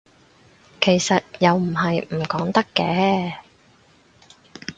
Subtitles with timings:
[0.81, 3.35] 其實又唔係唔講得嘅